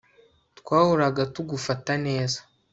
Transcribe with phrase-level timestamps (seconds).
[0.59, 2.39] Twahoraga tugufata neza